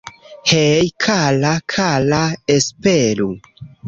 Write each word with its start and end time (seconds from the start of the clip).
Hej, 0.51 0.87
kara, 1.03 1.51
kara.. 1.75 2.21
Esperu 2.55 3.29